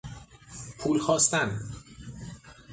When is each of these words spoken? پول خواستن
پول 0.79 0.99
خواستن 0.99 1.59